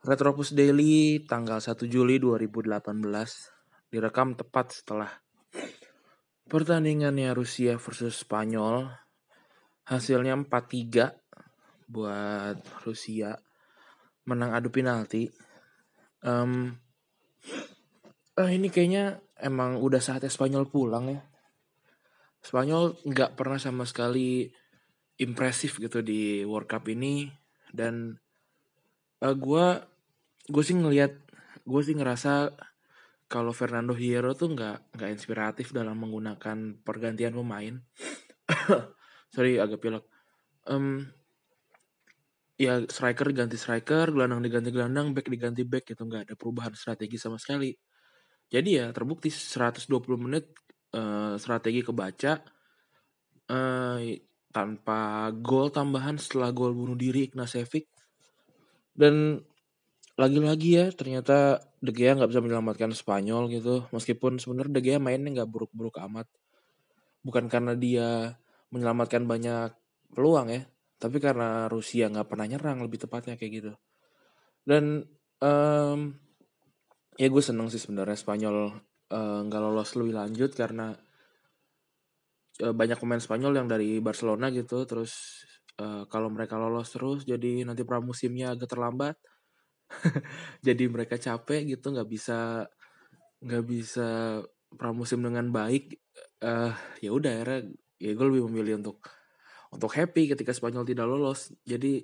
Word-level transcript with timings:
Retropus 0.00 0.56
Daily 0.56 1.20
tanggal 1.28 1.60
1 1.60 1.76
Juli 1.84 2.16
2018 2.16 2.88
direkam 3.92 4.32
tepat 4.32 4.72
setelah 4.72 5.12
pertandingannya 6.48 7.36
Rusia 7.36 7.76
versus 7.76 8.16
Spanyol. 8.24 8.88
Hasilnya 9.84 10.40
4-3 10.40 11.84
buat 11.84 12.56
Rusia 12.88 13.36
menang 14.24 14.56
adu 14.56 14.72
penalti. 14.72 15.28
Um, 16.24 16.80
ini 18.40 18.72
kayaknya 18.72 19.20
emang 19.36 19.84
udah 19.84 20.00
saatnya 20.00 20.32
Spanyol 20.32 20.64
pulang 20.72 21.12
ya. 21.12 21.20
Spanyol 22.40 22.96
nggak 23.04 23.36
pernah 23.36 23.60
sama 23.60 23.84
sekali 23.84 24.48
impresif 25.20 25.76
gitu 25.76 26.00
di 26.00 26.40
World 26.48 26.72
Cup 26.72 26.88
ini 26.88 27.28
dan 27.68 28.16
uh, 29.20 29.26
eh, 29.28 29.34
gue 29.36 29.66
gue 30.50 30.62
sih 30.64 30.76
ngelihat 30.76 31.12
gue 31.64 31.80
sih 31.84 31.94
ngerasa 31.94 32.50
kalau 33.30 33.54
Fernando 33.54 33.94
Hierro 33.94 34.34
tuh 34.34 34.50
nggak 34.56 34.98
nggak 34.98 35.10
inspiratif 35.14 35.70
dalam 35.70 35.94
menggunakan 36.02 36.82
pergantian 36.82 37.30
pemain. 37.30 37.78
Sorry 39.34 39.62
agak 39.62 39.78
pilek. 39.78 40.04
Um, 40.66 41.06
ya 42.58 42.82
striker 42.90 43.30
ganti 43.30 43.54
striker 43.54 44.10
gelandang 44.10 44.42
diganti 44.42 44.74
gelandang 44.74 45.14
back 45.14 45.30
diganti 45.30 45.62
back 45.62 45.86
gitu. 45.94 46.02
Nggak 46.02 46.22
ada 46.26 46.34
perubahan 46.34 46.74
strategi 46.74 47.22
sama 47.22 47.38
sekali. 47.38 47.70
Jadi 48.50 48.82
ya 48.82 48.90
terbukti 48.90 49.30
120 49.30 49.86
menit 50.18 50.50
uh, 50.98 51.38
strategi 51.38 51.86
kebaca 51.86 52.42
uh, 53.46 53.98
tanpa 54.50 55.30
gol 55.38 55.70
tambahan 55.70 56.18
setelah 56.18 56.50
gol 56.50 56.74
bunuh 56.74 56.98
diri 56.98 57.30
Ignacevic 57.30 57.99
dan 58.96 59.44
lagi-lagi 60.18 60.70
ya 60.76 60.86
ternyata 60.92 61.64
De 61.80 61.92
Gea 61.96 62.12
nggak 62.12 62.28
bisa 62.28 62.44
menyelamatkan 62.44 62.92
Spanyol 62.92 63.48
gitu. 63.52 63.88
Meskipun 63.94 64.36
sebenarnya 64.36 64.72
De 64.76 64.82
Gea 64.84 64.98
mainnya 65.00 65.42
nggak 65.42 65.50
buruk-buruk 65.50 65.96
amat. 66.04 66.28
Bukan 67.24 67.48
karena 67.48 67.72
dia 67.76 68.36
menyelamatkan 68.70 69.24
banyak 69.24 69.72
peluang 70.12 70.48
ya 70.52 70.62
tapi 71.00 71.16
karena 71.16 71.64
Rusia 71.72 72.12
nggak 72.12 72.28
pernah 72.28 72.44
nyerang 72.44 72.84
lebih 72.84 73.08
tepatnya 73.08 73.40
kayak 73.40 73.52
gitu. 73.56 73.72
Dan 74.60 75.08
um, 75.40 76.12
ya 77.16 77.26
gue 77.32 77.42
seneng 77.42 77.72
sih 77.72 77.80
sebenarnya 77.80 78.20
Spanyol 78.20 78.56
eh, 79.08 79.40
nggak 79.48 79.60
uh, 79.60 79.64
lolos 79.64 79.96
lebih 79.96 80.14
lanjut 80.20 80.52
karena 80.52 80.92
uh, 82.60 82.74
banyak 82.76 83.00
pemain 83.00 83.18
Spanyol 83.18 83.64
yang 83.64 83.66
dari 83.72 83.96
Barcelona 84.04 84.52
gitu 84.52 84.84
terus 84.84 85.42
uh, 85.80 86.04
kalau 86.12 86.28
mereka 86.28 86.60
lolos 86.60 86.92
terus 86.92 87.24
jadi 87.24 87.64
nanti 87.64 87.88
pramusimnya 87.88 88.52
agak 88.52 88.76
terlambat 88.76 89.16
jadi 90.66 90.84
mereka 90.92 91.16
capek 91.16 91.74
gitu 91.80 91.96
nggak 91.96 92.08
bisa 92.08 92.68
nggak 93.40 93.64
bisa 93.64 94.08
pramusim 94.76 95.24
dengan 95.24 95.48
baik 95.48 95.96
uh, 96.44 96.76
ya 97.00 97.10
udah 97.10 97.32
akhirnya 97.40 97.60
ya 97.96 98.12
gue 98.12 98.26
lebih 98.28 98.44
memilih 98.52 98.84
untuk 98.84 99.00
untuk 99.70 99.90
happy 99.94 100.34
ketika 100.34 100.50
Spanyol 100.50 100.84
tidak 100.86 101.06
lolos. 101.06 101.54
Jadi 101.62 102.02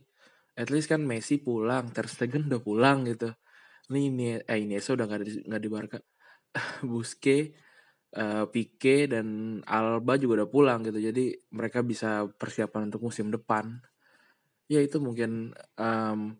at 0.56 0.70
least 0.70 0.88
kan 0.88 1.02
Messi 1.02 1.42
pulang 1.42 1.90
Ter 1.90 2.06
Stegen 2.06 2.46
udah 2.48 2.62
pulang 2.62 3.04
gitu. 3.10 3.34
Ini 3.90 4.00
ini 4.10 4.26
eh 4.42 4.58
ini 4.62 4.78
udah 4.78 5.04
nggak 5.06 5.20
di 5.22 5.32
nggak 5.46 5.62
di 5.62 5.70
Barca. 5.70 5.98
Busque 6.90 7.54
uh, 8.14 8.44
Pique 8.46 9.10
dan 9.10 9.58
Alba 9.66 10.14
juga 10.20 10.44
udah 10.44 10.48
pulang 10.50 10.80
gitu. 10.86 11.00
Jadi 11.00 11.34
mereka 11.50 11.82
bisa 11.82 12.28
persiapan 12.28 12.92
untuk 12.92 13.02
musim 13.02 13.32
depan. 13.32 13.82
Ya 14.70 14.82
itu 14.82 14.98
mungkin 15.02 15.54
um, 15.78 16.38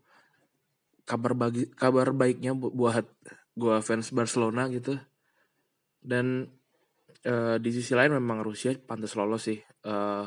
kabar 1.06 1.32
bagi 1.38 1.70
kabar 1.70 2.10
baiknya 2.10 2.54
buat 2.54 3.06
gua 3.54 3.82
fans 3.82 4.10
Barcelona 4.14 4.70
gitu. 4.70 4.94
Dan 5.98 6.46
uh, 7.26 7.56
di 7.58 7.70
sisi 7.74 7.92
lain 7.94 8.14
memang 8.14 8.42
Rusia 8.42 8.74
pantas 8.78 9.18
lolos 9.18 9.50
sih. 9.50 9.58
Uh, 9.86 10.26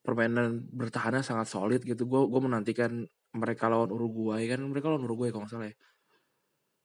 permainan 0.00 0.64
bertahannya 0.72 1.20
sangat 1.20 1.46
solid 1.48 1.80
gitu. 1.84 2.08
Gue 2.08 2.24
gue 2.24 2.40
menantikan 2.40 3.04
mereka 3.36 3.68
lawan 3.68 3.92
Uruguay. 3.92 4.48
Kan 4.48 4.64
mereka 4.64 4.88
lawan 4.88 5.04
Uruguay 5.04 5.28
kalau 5.28 5.44
nggak 5.44 5.52
salah 5.52 5.68
ya. 5.68 5.76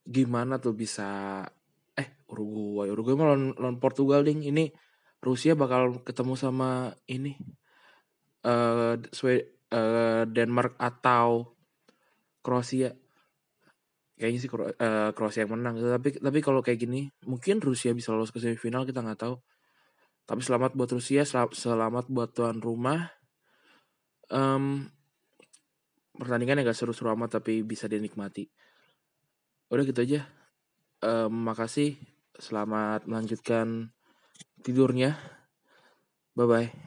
Gimana 0.06 0.60
tuh 0.60 0.76
bisa 0.76 1.42
eh 1.96 2.08
Uruguay. 2.28 2.92
Uruguay 2.92 3.16
lawan, 3.16 3.56
lawan 3.56 3.78
Portugal 3.80 4.22
ding. 4.22 4.44
Ini 4.44 4.70
Rusia 5.24 5.56
bakal 5.56 6.04
ketemu 6.04 6.36
sama 6.36 6.92
ini 7.08 7.34
uh, 8.44 8.94
uh, 9.00 10.22
Denmark 10.28 10.76
atau 10.76 11.56
Kroasia. 12.44 12.94
Kayaknya 14.16 14.38
sih 14.38 14.50
uh, 14.52 15.10
Kroasia 15.16 15.48
yang 15.48 15.58
menang. 15.58 15.80
Tapi 15.80 16.20
tapi 16.20 16.38
kalau 16.44 16.60
kayak 16.60 16.78
gini 16.78 17.10
mungkin 17.26 17.58
Rusia 17.58 17.90
bisa 17.96 18.12
lolos 18.12 18.30
ke 18.30 18.38
semifinal 18.38 18.86
kita 18.86 19.02
nggak 19.02 19.20
tahu. 19.26 19.36
Tapi 20.26 20.40
selamat 20.42 20.74
buat 20.74 20.90
Rusia 20.90 21.22
selamat 21.26 22.06
buat 22.12 22.30
tuan 22.34 22.58
rumah. 22.58 23.10
Um, 24.26 24.90
pertandingan 26.18 26.58
yang 26.58 26.66
gak 26.66 26.82
seru-seru 26.82 27.14
amat 27.14 27.38
tapi 27.38 27.62
bisa 27.62 27.86
dinikmati. 27.86 28.50
Udah 29.70 29.86
gitu 29.86 30.02
aja 30.02 30.26
um, 31.06 31.32
makasih. 31.46 31.94
Selamat 32.36 33.06
melanjutkan 33.08 33.94
tidurnya. 34.60 35.16
Bye 36.36 36.46
bye 36.50 36.86